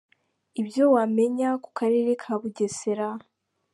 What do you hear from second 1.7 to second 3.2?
Karere ka Bugesera.